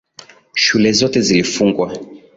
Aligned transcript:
Shule 0.53 0.91
zote 0.91 1.21
zilifungwa. 1.21 1.97